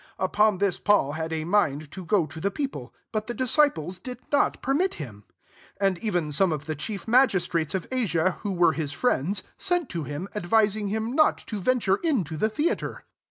[0.17, 3.99] 30 Upon this Paul had a mind to go to the people, but the disciples
[3.99, 5.25] did not permit him.
[5.79, 9.89] 31 And even some of the chief magistrates of Asia, who were his friends, sent
[9.89, 11.77] to him, advising him not to veo*!
[11.77, 13.03] ture into the theatre.